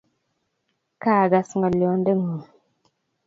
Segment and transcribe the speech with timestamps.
[1.01, 2.45] Kaagas ng'olyondeng'ung'